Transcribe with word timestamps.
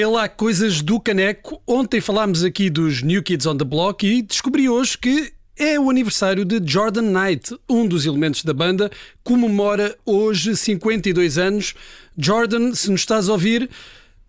É 0.00 0.06
lá 0.06 0.28
coisas 0.28 0.80
do 0.80 1.00
caneco. 1.00 1.60
Ontem 1.66 2.00
falámos 2.00 2.44
aqui 2.44 2.70
dos 2.70 3.02
New 3.02 3.20
Kids 3.20 3.46
on 3.46 3.56
the 3.56 3.64
Block 3.64 4.06
e 4.06 4.22
descobri 4.22 4.68
hoje 4.68 4.96
que 4.96 5.32
é 5.58 5.76
o 5.76 5.90
aniversário 5.90 6.44
de 6.44 6.60
Jordan 6.64 7.02
Knight, 7.02 7.58
um 7.68 7.84
dos 7.84 8.06
elementos 8.06 8.44
da 8.44 8.54
banda, 8.54 8.92
comemora 9.24 9.98
hoje 10.06 10.54
52 10.54 11.36
anos. 11.36 11.74
Jordan, 12.16 12.76
se 12.76 12.92
nos 12.92 13.00
estás 13.00 13.28
a 13.28 13.32
ouvir, 13.32 13.68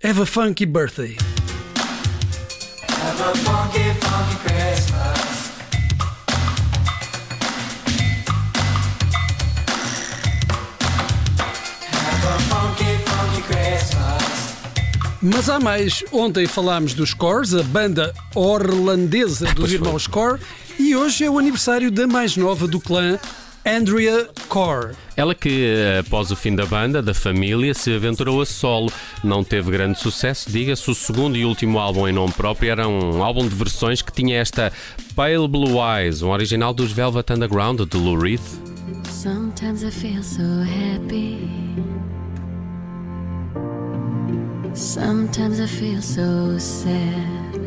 have 0.04 0.20
a 0.20 0.26
funky 0.26 0.66
birthday. 0.66 1.16
Have 2.88 3.22
a 3.22 3.36
funky, 3.36 3.94
funky 4.02 4.49
Mas 15.22 15.50
há 15.50 15.60
mais. 15.60 16.04
Ontem 16.12 16.48
falámos 16.48 16.94
dos 16.94 17.14
Cores, 17.14 17.54
a 17.54 17.64
banda 17.64 18.14
orlandesa 18.34 19.54
dos 19.54 19.72
irmãos 19.74 20.08
Core, 20.08 20.40
e 20.80 20.96
hoje 20.96 21.26
é 21.26 21.30
o 21.30 21.38
aniversário 21.38 21.92
da 21.92 22.08
mais 22.08 22.38
nova 22.38 22.66
do 22.68 22.80
clã, 22.80 23.20
Andrea 23.66 24.30
Core. 24.48 24.96
Ela 25.18 25.36
que, 25.36 25.76
após 26.00 26.32
o 26.32 26.36
fim 26.38 26.56
da 26.56 26.66
banda, 26.66 27.02
da 27.02 27.14
família, 27.14 27.74
se 27.74 27.94
aventurou 27.94 28.42
a 28.42 28.46
solo. 28.46 28.90
Não 29.22 29.44
teve 29.44 29.70
grande 29.70 30.00
sucesso, 30.00 30.50
diga-se. 30.50 30.90
O 30.90 30.96
segundo 30.96 31.36
e 31.36 31.44
último 31.44 31.80
álbum 31.80 32.08
em 32.08 32.14
nome 32.14 32.32
próprio 32.32 32.72
era 32.72 32.88
um 32.88 33.22
álbum 33.22 33.46
de 33.46 33.54
versões 33.54 34.02
que 34.02 34.14
tinha 34.14 34.38
esta 34.38 34.72
Pale 35.16 35.48
Blue 35.50 35.78
Eyes, 35.86 36.22
um 36.22 36.30
original 36.30 36.74
dos 36.74 36.94
Velvet 36.94 37.34
Underground 37.34 37.82
de 37.82 37.98
Lou 37.98 38.18
Reed. 38.18 38.42
Sometimes 39.12 39.84
I 39.84 39.92
feel 39.92 40.24
so 40.24 40.42
happy. 40.64 41.89
Sometimes 44.80 45.60
I 45.60 45.68
feel 45.68 46.02
so 46.02 46.58
sad. 46.58 47.60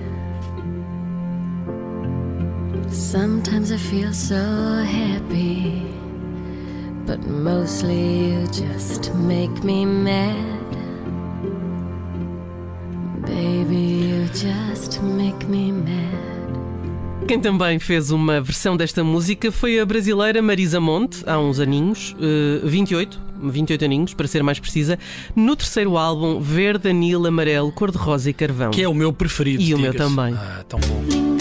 Sometimes 2.88 3.70
I 3.70 3.76
feel 3.76 4.14
so 4.14 4.82
happy, 4.82 5.82
but 7.06 7.20
mostly 7.28 8.30
you 8.30 8.46
just 8.46 9.14
make 9.14 9.62
me 9.62 9.84
mad. 9.84 10.66
Baby, 13.26 13.76
you 13.76 14.26
just 14.28 15.02
make 15.02 15.46
me 15.46 15.70
mad. 15.70 16.22
Quem 17.28 17.38
também 17.38 17.78
fez 17.78 18.10
uma 18.10 18.40
versão 18.40 18.74
desta 18.74 19.04
música 19.04 19.52
foi 19.52 19.78
a 19.78 19.84
brasileira 19.84 20.40
Marisa 20.40 20.80
Monte, 20.80 21.22
há 21.26 21.38
uns 21.38 21.60
aninhos, 21.60 22.16
28, 22.64 23.20
28 23.42 23.84
aninhos, 23.84 24.14
para 24.14 24.26
ser 24.26 24.42
mais 24.42 24.58
precisa, 24.58 24.98
no 25.34 25.56
terceiro 25.56 25.96
álbum 25.96 26.40
Verde, 26.40 26.88
Anil, 26.88 27.26
Amarelo, 27.26 27.72
Cor-de-Rosa 27.72 28.30
e 28.30 28.32
Carvão. 28.32 28.70
Que 28.70 28.82
é 28.82 28.88
o 28.88 28.94
meu 28.94 29.12
preferido. 29.12 29.62
E 29.62 29.74
o 29.74 29.78
meu 29.78 29.94
também. 29.94 30.34
Ah, 30.34 30.64
tão 30.68 30.80
bom. 30.80 31.31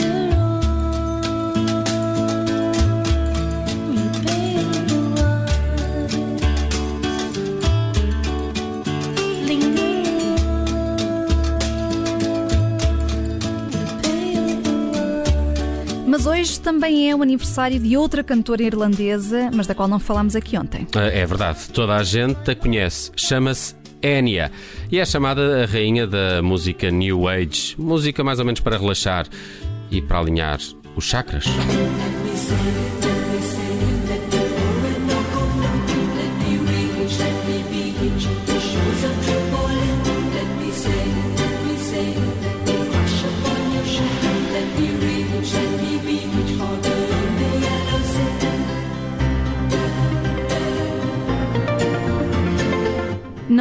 Hoje 16.42 16.60
também 16.60 17.10
é 17.10 17.16
o 17.16 17.22
aniversário 17.22 17.80
de 17.80 17.96
outra 17.96 18.24
cantora 18.24 18.64
irlandesa, 18.64 19.52
mas 19.54 19.68
da 19.68 19.76
qual 19.76 19.88
não 19.88 20.00
falámos 20.00 20.36
aqui 20.36 20.58
ontem. 20.58 20.88
Ah, 20.96 21.02
é 21.02 21.24
verdade, 21.24 21.70
toda 21.70 21.96
a 21.96 22.04
gente 22.04 22.50
a 22.50 22.56
conhece. 22.56 23.12
Chama-se 23.16 23.76
Enya 24.02 24.52
e 24.92 24.98
é 24.98 25.06
chamada 25.06 25.64
a 25.64 25.66
rainha 25.68 26.08
da 26.08 26.42
música 26.42 26.90
New 26.90 27.28
Age, 27.28 27.76
música 27.78 28.24
mais 28.24 28.40
ou 28.40 28.46
menos 28.46 28.60
para 28.60 28.76
relaxar 28.76 29.28
e 29.92 30.02
para 30.02 30.18
alinhar 30.18 30.60
os 30.96 31.06
chakras. 31.06 31.46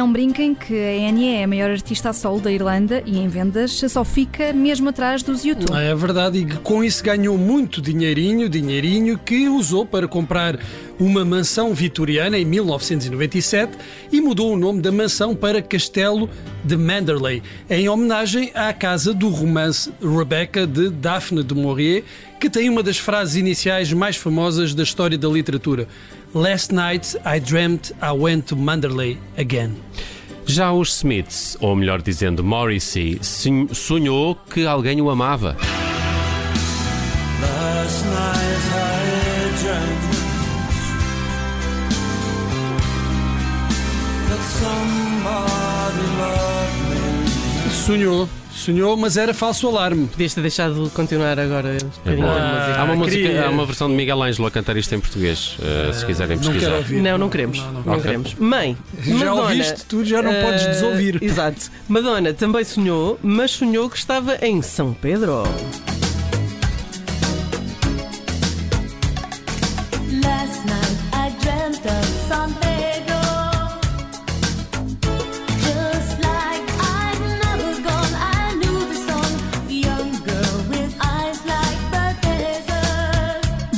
Não 0.01 0.11
brinquem 0.11 0.55
que 0.55 0.73
a 0.73 0.95
Enya 0.95 1.41
é 1.41 1.43
a 1.43 1.47
maior 1.47 1.69
artista 1.69 2.09
a 2.09 2.13
solo 2.13 2.41
da 2.41 2.51
Irlanda 2.51 3.03
e 3.05 3.19
em 3.19 3.27
vendas 3.27 3.79
só 3.87 4.03
fica 4.03 4.51
mesmo 4.51 4.89
atrás 4.89 5.21
dos 5.21 5.45
YouTube. 5.45 5.71
É 5.77 5.93
verdade, 5.93 6.39
e 6.39 6.45
com 6.57 6.83
isso 6.83 7.03
ganhou 7.03 7.37
muito 7.37 7.79
dinheirinho, 7.79 8.49
dinheirinho 8.49 9.15
que 9.19 9.47
usou 9.47 9.85
para 9.85 10.07
comprar 10.07 10.57
uma 11.01 11.25
mansão 11.25 11.73
vitoriana 11.73 12.37
em 12.37 12.45
1997 12.45 13.75
e 14.11 14.21
mudou 14.21 14.53
o 14.53 14.57
nome 14.57 14.81
da 14.81 14.91
mansão 14.91 15.35
para 15.35 15.59
Castelo 15.59 16.29
de 16.63 16.77
Manderley, 16.77 17.41
em 17.67 17.89
homenagem 17.89 18.51
à 18.53 18.71
casa 18.71 19.11
do 19.11 19.29
romance 19.29 19.91
Rebecca 19.99 20.67
de 20.67 20.91
Daphne 20.91 21.43
de 21.43 21.55
Maurier, 21.55 22.03
que 22.39 22.51
tem 22.51 22.69
uma 22.69 22.83
das 22.83 22.99
frases 22.99 23.35
iniciais 23.35 23.91
mais 23.91 24.15
famosas 24.15 24.75
da 24.75 24.83
história 24.83 25.17
da 25.17 25.27
literatura. 25.27 25.87
Last 26.35 26.71
night 26.71 27.17
I 27.25 27.39
dreamt 27.39 27.89
I 27.99 28.11
went 28.15 28.43
to 28.43 28.55
Manderley 28.55 29.17
again. 29.35 29.71
Já 30.45 30.71
os 30.71 30.97
Smiths, 30.97 31.57
ou 31.59 31.75
melhor 31.75 32.01
dizendo 32.01 32.43
Morrissey, 32.43 33.19
sonhou 33.73 34.35
que 34.35 34.67
alguém 34.67 35.01
o 35.01 35.09
amava. 35.09 35.57
Sonhou 47.85 48.29
Sonhou, 48.61 48.95
mas 48.95 49.17
era 49.17 49.33
falso 49.33 49.67
alarme. 49.67 50.07
Podias 50.07 50.35
ter 50.35 50.41
deixado 50.41 50.83
de 50.83 50.89
continuar 50.91 51.39
agora. 51.39 51.77
É 52.05 52.77
há, 52.77 52.83
uma 52.83 52.95
música, 52.95 53.45
há 53.45 53.49
uma 53.49 53.65
versão 53.65 53.89
de 53.89 53.95
Miguel 53.95 54.21
Ângelo 54.21 54.47
a 54.47 54.51
cantar 54.51 54.77
isto 54.77 54.93
em 54.93 54.99
português, 54.99 55.57
uh, 55.57 55.93
se 55.93 56.05
quiserem 56.05 56.37
pesquisar. 56.37 56.83
Não, 56.89 57.01
não, 57.01 57.17
não 57.17 57.29
queremos. 57.29 57.57
Não, 57.57 57.71
não, 57.71 57.81
não 57.81 57.93
okay. 57.93 58.03
queremos. 58.03 58.35
Mãe, 58.35 58.77
já 59.01 59.13
Madonna, 59.13 59.41
ouviste 59.41 59.85
tu, 59.87 60.05
já 60.05 60.21
não 60.21 60.31
uh, 60.31 60.43
podes 60.43 60.65
desouvir. 60.67 61.23
Exato. 61.23 61.71
Madonna 61.87 62.33
também 62.33 62.63
sonhou, 62.63 63.19
mas 63.23 63.51
sonhou 63.51 63.89
que 63.89 63.97
estava 63.97 64.37
em 64.45 64.61
São 64.61 64.93
Pedro. 64.93 65.43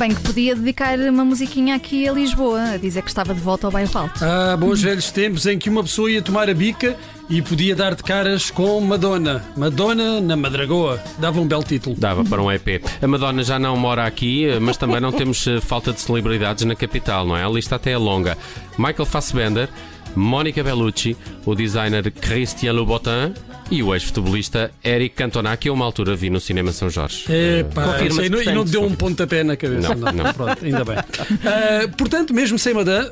Bem 0.03 0.13
que 0.13 0.21
podia 0.21 0.53
dedicar 0.53 0.99
uma 0.99 1.23
musiquinha 1.23 1.75
aqui 1.75 2.09
a 2.09 2.11
Lisboa, 2.11 2.61
a 2.71 2.77
dizer 2.77 3.01
que 3.03 3.07
estava 3.07 3.33
de 3.33 3.39
volta 3.39 3.67
ao 3.67 3.71
bairro 3.71 3.97
alto. 3.97 4.21
Ah, 4.21 4.57
bons 4.57 4.81
velhos 4.81 5.09
tempos 5.11 5.45
em 5.45 5.57
que 5.57 5.69
uma 5.69 5.81
pessoa 5.81 6.11
ia 6.11 6.21
tomar 6.21 6.49
a 6.49 6.53
bica 6.53 6.97
e 7.29 7.41
podia 7.41 7.73
dar 7.73 7.95
de 7.95 8.03
caras 8.03 8.51
com 8.51 8.81
Madonna. 8.81 9.41
Madonna 9.55 10.19
na 10.19 10.35
Madragoa. 10.35 11.01
Dava 11.19 11.39
um 11.39 11.47
belo 11.47 11.63
título. 11.63 11.95
Dava 11.97 12.21
para 12.25 12.41
um 12.41 12.51
EP. 12.51 12.83
A 13.01 13.07
Madonna 13.07 13.43
já 13.43 13.57
não 13.57 13.77
mora 13.77 14.05
aqui, 14.05 14.45
mas 14.59 14.75
também 14.75 14.99
não 14.99 15.13
temos 15.13 15.47
eh, 15.47 15.61
falta 15.61 15.93
de 15.93 16.01
celebridades 16.01 16.65
na 16.65 16.75
capital, 16.75 17.25
não 17.25 17.37
é? 17.37 17.45
A 17.45 17.49
lista 17.49 17.77
até 17.77 17.91
é 17.91 17.97
longa. 17.97 18.37
Michael 18.77 19.05
Fassbender, 19.05 19.69
Mónica 20.17 20.61
Bellucci, 20.61 21.15
o 21.45 21.55
designer 21.55 22.11
Christian 22.11 22.73
Louboutin 22.73 23.33
e 23.73 23.81
o 23.81 23.91
ex-futebolista 23.91 24.69
Eric 24.85 25.15
Cantona, 25.15 25.57
que 25.57 25.67
eu 25.67 25.73
uma 25.73 25.83
altura 25.83 26.15
vi 26.15 26.29
no 26.29 26.39
cinema 26.39 26.71
São 26.71 26.91
Jorge. 26.91 27.25
Epá, 27.27 27.85
Confirma 27.85 28.23
e, 28.23 28.29
não, 28.29 28.41
e 28.43 28.45
não 28.45 28.63
deu 28.63 28.83
um 28.83 28.93
pontapé 28.93 29.43
na 29.43 29.57
cabeça. 29.57 29.95
Não, 29.95 30.11
não. 30.13 30.29
Pronto, 30.31 30.63
ainda 30.63 30.85
bem. 30.85 30.97
Uh, 30.99 31.97
portanto, 31.97 32.35
mesmo 32.35 32.59
sem 32.59 32.71
Madonna, 32.71 33.09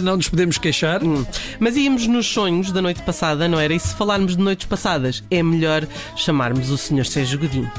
não 0.00 0.16
nos 0.16 0.28
podemos 0.28 0.56
queixar. 0.56 1.02
Hum. 1.02 1.26
Mas 1.58 1.76
íamos 1.76 2.06
nos 2.06 2.28
sonhos 2.28 2.70
da 2.70 2.80
noite 2.80 3.02
passada, 3.02 3.48
não 3.48 3.58
era? 3.58 3.74
E 3.74 3.80
se 3.80 3.92
falarmos 3.96 4.36
de 4.36 4.42
noites 4.42 4.66
passadas, 4.68 5.24
é 5.28 5.42
melhor 5.42 5.84
chamarmos 6.14 6.70
o 6.70 6.78
Sr. 6.78 7.04
Sérgio 7.04 7.40
Godinho. 7.40 7.70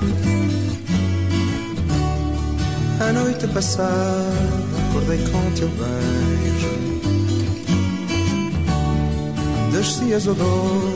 A 3.00 3.13
noite 3.13 3.47
passada 3.47 4.33
acordei 4.89 5.19
com 5.19 5.51
teu 5.51 5.69
beijo 5.69 6.83
Descias 9.71 10.27
o 10.27 10.33
dor 10.33 10.92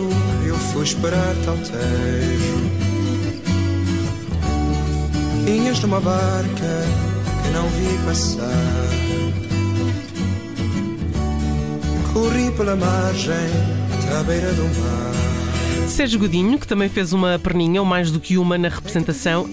fui 0.78 0.84
esperar-te 0.84 1.50
ao 1.50 1.58
tejo. 1.58 2.58
Vinhas 5.44 5.80
numa 5.80 6.00
barca 6.00 6.86
que 7.44 7.50
não 7.50 7.68
vi 7.70 7.98
passar. 8.06 8.88
Corri 12.14 12.52
pela 12.52 12.76
margem 12.76 13.34
à 14.20 14.24
beira 14.24 14.54
do 14.54 14.64
mar. 14.64 15.08
Sérgio 15.88 16.20
Godinho, 16.20 16.60
que 16.60 16.68
também 16.68 16.90
fez 16.90 17.12
uma 17.12 17.40
perninha, 17.40 17.82
ou 17.82 17.88
mais 17.88 18.12
do 18.12 18.20
que 18.20 18.38
uma, 18.38 18.56
na 18.56 18.70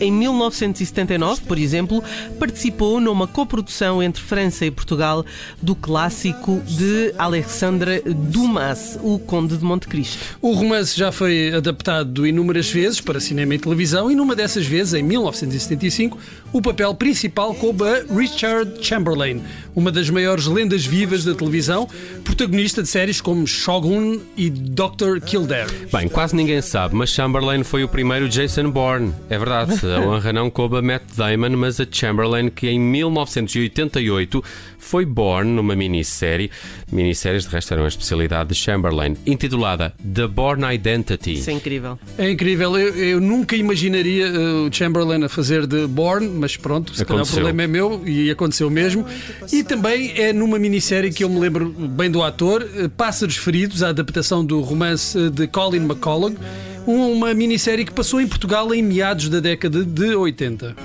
em 0.00 0.10
1979, 0.10 1.42
por 1.42 1.58
exemplo, 1.58 2.02
participou 2.38 3.00
numa 3.00 3.26
coprodução 3.26 4.02
entre 4.02 4.22
França 4.22 4.64
e 4.64 4.70
Portugal 4.70 5.24
do 5.60 5.74
clássico 5.74 6.62
de 6.66 7.14
Alexandre 7.18 8.02
Dumas, 8.02 8.98
O 9.02 9.18
Conde 9.18 9.56
de 9.56 9.64
Monte 9.64 9.88
Cristo. 9.88 10.38
O 10.40 10.52
romance 10.52 10.96
já 10.96 11.12
foi 11.12 11.52
adaptado 11.54 12.26
inúmeras 12.26 12.70
vezes 12.70 13.00
para 13.00 13.20
cinema 13.20 13.54
e 13.54 13.58
televisão 13.58 14.10
e 14.10 14.14
numa 14.14 14.34
dessas 14.36 14.66
vezes, 14.66 14.94
em 14.94 15.02
1975, 15.02 16.18
o 16.52 16.62
papel 16.62 16.94
principal 16.94 17.54
coube 17.54 17.82
a 17.84 18.04
Richard 18.14 18.84
Chamberlain, 18.84 19.42
uma 19.74 19.90
das 19.90 20.08
maiores 20.10 20.46
lendas 20.46 20.84
vivas 20.84 21.24
da 21.24 21.34
televisão, 21.34 21.88
protagonista 22.22 22.82
de 22.82 22.88
séries 22.88 23.20
como 23.20 23.46
Shogun 23.46 24.20
e 24.36 24.50
Dr. 24.50 25.20
Kildare. 25.24 25.70
Bem, 25.92 26.08
quase 26.08 26.36
ninguém 26.36 26.60
sabe, 26.60 26.94
mas 26.94 27.10
Chamberlain 27.10 27.64
foi 27.64 27.84
o 27.84 27.88
primeiro 27.88 28.28
Jason 28.28 28.70
Bourne. 28.70 29.12
É 29.28 29.38
verdade, 29.38 29.74
a 29.86 30.00
honra 30.00 30.32
não 30.32 30.50
coube 30.50 30.78
a 30.78 30.82
Matt 30.82 31.02
Damon, 31.16 31.56
mas 31.56 31.80
a 31.80 31.86
Chamberlain, 31.90 32.48
que 32.48 32.68
em 32.68 32.78
1988 32.78 34.44
foi 34.84 35.04
Bourne 35.04 35.50
numa 35.50 35.74
minissérie. 35.74 36.50
Minisséries, 36.92 37.44
de 37.44 37.48
resto, 37.50 37.72
eram 37.74 37.84
a 37.84 37.88
especialidade 37.88 38.50
de 38.50 38.54
Chamberlain, 38.54 39.16
intitulada 39.26 39.94
The 40.14 40.26
Bourne 40.26 40.64
Identity. 40.74 41.34
Isso 41.34 41.50
é 41.50 41.52
incrível. 41.54 41.98
É 42.18 42.30
incrível, 42.30 42.76
eu, 42.78 42.94
eu 42.96 43.20
nunca 43.20 43.56
imaginaria 43.56 44.30
uh, 44.30 44.66
o 44.68 44.72
Chamberlain 44.72 45.24
a 45.24 45.28
fazer 45.28 45.66
de 45.66 45.86
Bourne, 45.86 46.28
mas 46.28 46.56
pronto, 46.56 46.94
se 46.94 47.04
calhar 47.04 47.22
o 47.22 47.26
problema 47.26 47.62
é 47.62 47.66
meu 47.66 48.02
e 48.06 48.30
aconteceu 48.30 48.68
mesmo. 48.70 49.04
E 49.52 49.64
também 49.64 50.12
é 50.16 50.32
numa 50.32 50.58
minissérie 50.58 51.10
que 51.12 51.24
eu 51.24 51.28
me 51.28 51.38
lembro 51.40 51.68
bem 51.70 52.10
do 52.10 52.22
ator, 52.22 52.62
uh, 52.62 52.88
Pássaros 52.90 53.36
Feridos, 53.36 53.82
a 53.82 53.88
adaptação 53.88 54.44
do 54.44 54.60
romance 54.60 55.16
uh, 55.16 55.30
de 55.30 55.46
Colin 55.46 55.84
McCullough, 55.84 56.34
um- 56.86 57.12
uma 57.12 57.32
minissérie 57.32 57.84
que 57.84 57.92
passou 57.92 58.20
em 58.20 58.26
Portugal 58.26 58.72
em 58.74 58.82
meados 58.82 59.28
da 59.28 59.40
década 59.40 59.82
de 59.84 60.14
80. 60.14 60.76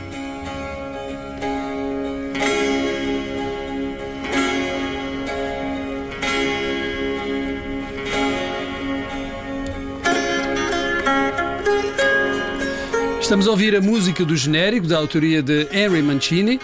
Estamos 13.29 13.47
a 13.47 13.51
ouvir 13.51 13.75
a 13.75 13.79
música 13.79 14.25
do 14.25 14.35
genérico, 14.35 14.87
da 14.87 14.97
autoria 14.97 15.39
de 15.43 15.67
Henry 15.71 16.01
Mancini. 16.01 16.59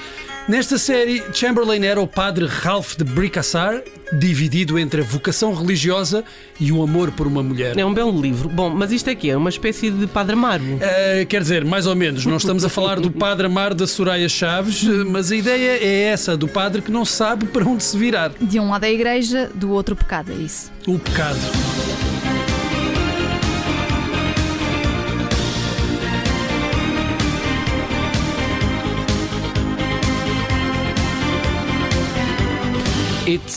Nesta 0.48 0.80
série, 0.80 1.22
Chamberlain 1.32 1.86
era 1.86 2.02
o 2.02 2.08
padre 2.08 2.48
Ralph 2.48 2.96
de 2.96 3.04
Bricassar, 3.04 3.84
dividido 4.12 4.80
entre 4.80 5.02
a 5.02 5.04
vocação 5.04 5.54
religiosa 5.54 6.24
e 6.60 6.72
o 6.72 6.82
amor 6.82 7.12
por 7.12 7.28
uma 7.28 7.44
mulher. 7.44 7.78
É 7.78 7.86
um 7.86 7.94
belo 7.94 8.20
livro. 8.20 8.50
Bom, 8.50 8.72
mas 8.72 8.92
isto 8.92 9.12
aqui 9.12 9.30
é 9.30 9.38
uma 9.38 9.52
espécie 9.52 9.92
de 9.92 10.08
Padre 10.08 10.34
Amaro. 10.34 10.64
Uh, 10.64 11.26
quer 11.30 11.44
dizer, 11.44 11.64
mais 11.64 11.86
ou 11.86 11.96
menos, 11.96 12.26
não 12.26 12.38
estamos 12.38 12.66
a 12.66 12.70
falar 12.70 13.00
do 13.00 13.12
padre 13.12 13.46
Amar 13.46 13.76
da 13.76 13.86
Soraya 13.86 14.28
Chaves, 14.28 14.82
mas 15.06 15.32
a 15.32 15.36
ideia 15.36 15.78
é 15.80 16.06
essa, 16.06 16.36
do 16.36 16.48
padre 16.48 16.82
que 16.82 16.92
não 16.92 17.06
sabe 17.06 17.46
para 17.46 17.64
onde 17.64 17.84
se 17.84 17.96
virar. 17.96 18.32
De 18.42 18.60
um 18.60 18.72
lado 18.72 18.86
é 18.86 18.88
a 18.88 18.92
igreja, 18.92 19.52
do 19.54 19.70
outro 19.70 19.94
o 19.94 19.96
pecado, 19.96 20.32
é 20.32 20.36
isso. 20.36 20.72
O 20.88 20.98
pecado. 20.98 21.38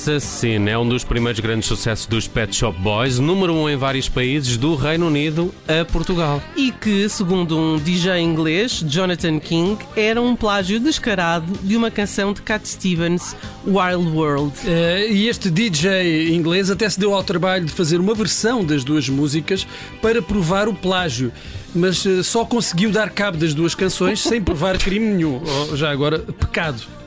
It's 0.08 0.10
a 0.10 0.20
Sin 0.20 0.68
é 0.68 0.78
um 0.78 0.88
dos 0.88 1.04
primeiros 1.04 1.38
grandes 1.38 1.68
sucessos 1.68 2.06
dos 2.06 2.26
Pet 2.26 2.54
Shop 2.56 2.78
Boys, 2.80 3.18
número 3.18 3.52
um 3.52 3.68
em 3.68 3.76
vários 3.76 4.08
países, 4.08 4.56
do 4.56 4.74
Reino 4.74 5.06
Unido 5.06 5.54
a 5.66 5.84
Portugal. 5.84 6.42
E 6.56 6.72
que, 6.72 7.06
segundo 7.10 7.58
um 7.58 7.76
DJ 7.76 8.18
inglês, 8.20 8.82
Jonathan 8.86 9.38
King, 9.38 9.78
era 9.94 10.20
um 10.20 10.34
plágio 10.34 10.80
descarado 10.80 11.52
de 11.62 11.76
uma 11.76 11.90
canção 11.90 12.32
de 12.32 12.40
Cat 12.40 12.66
Stevens, 12.66 13.36
Wild 13.66 14.10
World. 14.16 14.52
Uh, 14.64 15.12
e 15.12 15.28
este 15.28 15.50
DJ 15.50 16.34
inglês 16.34 16.70
até 16.70 16.88
se 16.88 16.98
deu 16.98 17.12
ao 17.12 17.22
trabalho 17.22 17.66
de 17.66 17.72
fazer 17.72 18.00
uma 18.00 18.14
versão 18.14 18.64
das 18.64 18.84
duas 18.84 19.08
músicas 19.10 19.66
para 20.00 20.22
provar 20.22 20.68
o 20.68 20.74
plágio. 20.74 21.30
Mas 21.74 22.02
uh, 22.06 22.24
só 22.24 22.46
conseguiu 22.46 22.90
dar 22.90 23.10
cabo 23.10 23.36
das 23.36 23.52
duas 23.52 23.74
canções 23.74 24.20
sem 24.20 24.40
provar 24.40 24.78
crime 24.78 25.06
nenhum. 25.06 25.42
Ou, 25.44 25.76
já 25.76 25.90
agora, 25.90 26.18
pecado. 26.18 26.97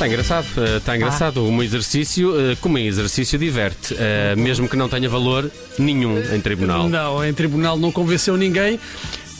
Está 0.00 0.08
engraçado, 0.08 0.46
eh, 0.56 0.76
está 0.78 0.96
engraçado. 0.96 1.44
Um 1.44 1.62
exercício, 1.62 2.32
eh, 2.40 2.56
como 2.58 2.78
em 2.78 2.86
exercício, 2.86 3.38
diverte, 3.38 3.94
eh, 3.98 4.34
mesmo 4.34 4.66
que 4.66 4.74
não 4.74 4.88
tenha 4.88 5.10
valor 5.10 5.50
nenhum 5.78 6.18
em 6.34 6.40
tribunal. 6.40 6.88
Não, 6.88 7.22
em 7.22 7.34
tribunal 7.34 7.76
não 7.76 7.92
convenceu 7.92 8.34
ninguém. 8.34 8.80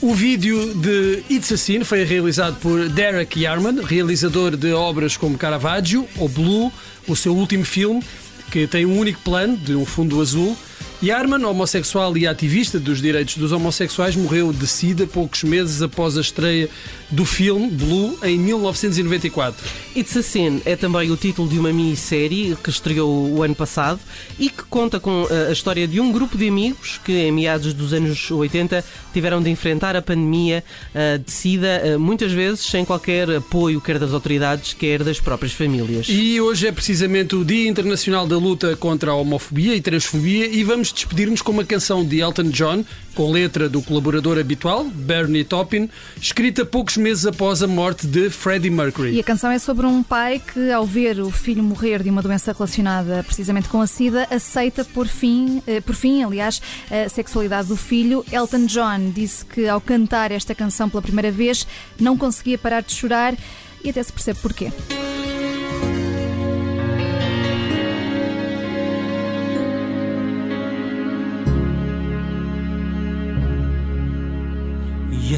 O 0.03 0.15
vídeo 0.15 0.75
de 0.75 1.25
It's 1.31 1.51
a 1.51 1.57
Sin 1.57 1.83
foi 1.83 2.05
realizado 2.05 2.57
por 2.61 2.91
Derek 2.91 3.41
Yarman, 3.41 3.81
realizador 3.83 4.55
de 4.55 4.71
obras 4.75 5.17
como 5.17 5.39
Caravaggio 5.39 6.07
ou 6.19 6.29
Blue, 6.29 6.71
o 7.09 7.17
seu 7.17 7.35
último 7.35 7.65
filme, 7.65 8.03
que 8.51 8.67
tem 8.67 8.85
um 8.85 8.99
único 8.99 9.21
plano 9.23 9.57
de 9.57 9.75
um 9.75 9.87
fundo 9.87 10.21
azul. 10.21 10.55
Yarman, 11.03 11.47
homossexual 11.47 12.15
e 12.19 12.27
ativista 12.27 12.79
dos 12.79 13.01
direitos 13.01 13.39
dos 13.39 13.53
homossexuais, 13.53 14.15
morreu 14.15 14.53
de 14.53 14.67
sida 14.67 15.07
poucos 15.07 15.43
meses 15.43 15.81
após 15.81 16.19
a 16.19 16.21
estreia 16.21 16.69
do 17.11 17.25
filme 17.25 17.71
Blue 17.71 18.19
em 18.23 18.39
1994. 18.39 19.67
It's 19.97 20.15
a 20.15 20.23
Sin 20.23 20.61
é 20.67 20.77
também 20.77 21.11
o 21.11 21.17
título 21.17 21.49
de 21.49 21.59
uma 21.59 21.73
minissérie 21.73 22.55
que 22.63 22.69
estreou 22.69 23.31
o 23.31 23.43
ano 23.43 23.55
passado 23.55 23.99
e 24.39 24.51
que 24.51 24.63
conta 24.65 25.01
com 25.01 25.27
eh, 25.31 25.49
a 25.49 25.53
história 25.53 25.89
de 25.89 25.99
um 26.01 26.13
grupo 26.13 26.37
de 26.37 26.47
amigos 26.47 27.01
que, 27.03 27.13
em 27.13 27.33
meados 27.33 27.73
dos 27.73 27.95
anos 27.95 28.31
80, 28.31 28.85
tiveram 29.13 29.43
de 29.43 29.49
enfrentar 29.49 29.97
a 29.97 30.03
pandemia 30.03 30.63
eh, 30.95 31.17
de 31.17 31.31
SIDA, 31.31 31.67
eh, 31.67 31.97
muitas 31.97 32.31
vezes 32.31 32.61
sem 32.61 32.85
qualquer 32.85 33.29
apoio, 33.37 33.81
quer 33.81 33.99
das 33.99 34.13
autoridades, 34.13 34.75
quer 34.75 35.03
das 35.03 35.19
próprias 35.19 35.55
famílias. 35.55 36.07
E 36.11 36.39
hoje 36.43 36.67
é 36.67 36.73
precisamente 36.73 37.35
o 37.35 37.43
Dia 37.43 37.69
Internacional 37.71 38.27
da 38.27 38.37
Luta 38.37 38.77
contra 38.77 39.13
a 39.13 39.15
Homofobia 39.15 39.75
e 39.75 39.81
Transfobia 39.81 40.47
e 40.47 40.63
vamos 40.63 40.90
despedir-nos 40.93 41.43
com 41.43 41.53
uma 41.53 41.65
canção 41.65 42.05
de 42.05 42.21
Elton 42.21 42.51
John, 42.51 42.85
com 43.15 43.31
letra 43.31 43.69
do 43.69 43.83
colaborador 43.83 44.39
habitual, 44.39 44.85
Bernie 44.85 45.45
Taupin, 45.45 45.89
escrita 46.21 46.65
poucos 46.65 46.97
meses 46.97 47.27
após 47.27 47.63
a 47.63 47.67
morte 47.67 48.07
de 48.07 48.31
Freddie 48.31 48.71
Mercury. 48.71 49.15
E 49.15 49.21
a 49.21 49.25
canção 49.25 49.51
é 49.51 49.59
sobre 49.59 49.87
um 49.87 50.03
pai 50.03 50.41
que, 50.41 50.71
ao 50.71 50.87
ver 50.87 51.21
o 51.21 51.31
filho 51.31 51.63
morrer 51.63 52.03
de 52.03 52.11
uma 52.11 52.23
doença 52.23 52.53
relacionada 52.53 53.23
precisamente 53.25 53.69
com 53.69 53.81
a 53.81 53.87
SIDA, 53.87 54.27
aceita 54.31 54.85
por 54.85 55.07
fim, 55.07 55.63
eh, 55.67 55.81
por 55.81 55.95
fim, 55.95 56.23
aliás, 56.23 56.63
a 56.91 57.09
sexualidade 57.09 57.69
do 57.69 57.77
filho. 57.77 58.25
Elton 58.31 58.67
John 58.67 59.11
disse 59.15 59.45
que 59.45 59.69
ao 59.69 59.81
cantar 59.81 60.31
esta 60.33 60.55
canção 60.55 60.89
pela 60.89 61.03
primeira 61.03 61.31
vez 61.31 61.67
não 61.99 62.17
conseguia 62.17 62.57
parar 62.57 62.83
de 62.83 62.93
chorar 62.93 63.37
e 63.85 63.91
até 63.91 64.03
se 64.03 64.13
percebe 64.13 64.39
porquê. 64.41 64.71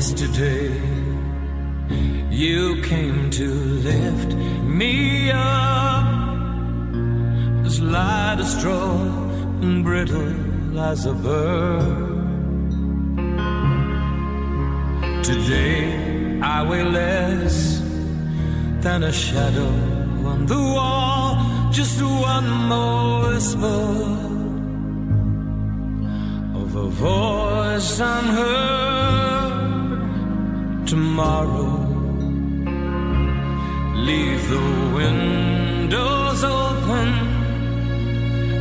Yesterday, 0.02 0.72
you 2.28 2.82
came 2.82 3.30
to 3.30 3.46
lift 3.88 4.34
me 4.64 5.30
up, 5.30 6.06
as 7.64 7.80
light 7.80 8.38
as 8.40 8.58
straw 8.58 8.96
and 9.62 9.84
brittle 9.84 10.80
as 10.80 11.06
a 11.06 11.12
bird. 11.12 12.70
Today, 15.22 16.40
I 16.42 16.66
weigh 16.68 16.82
less 16.82 17.78
than 18.80 19.04
a 19.04 19.12
shadow 19.12 19.72
on 20.32 20.46
the 20.46 20.62
wall, 20.76 21.70
just 21.70 22.02
one 22.02 22.50
more 22.72 23.28
whisper 23.28 23.82
of 26.60 26.74
a 26.74 26.88
voice 26.88 28.00
unheard 28.00 28.71
tomorrow. 30.92 31.72
Leave 34.08 34.42
the 34.50 34.64
windows 34.94 36.44
open 36.44 37.08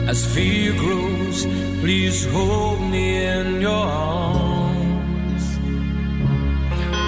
as 0.08 0.20
fear 0.34 0.72
grows. 0.84 1.46
Please 1.82 2.20
hold 2.32 2.80
me 2.94 3.06
in 3.36 3.60
your 3.60 3.86
arms. 4.16 5.46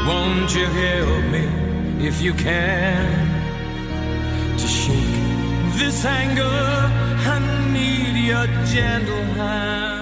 Won't 0.10 0.50
you 0.58 0.68
help 0.84 1.24
me 1.36 1.46
if 2.10 2.22
you 2.22 2.34
can 2.34 3.08
to 4.58 4.68
shake 4.68 5.24
this 5.80 6.04
anger? 6.04 6.60
I 7.34 7.40
need 7.72 8.16
your 8.28 8.48
gentle 8.74 9.26
hand. 9.40 9.93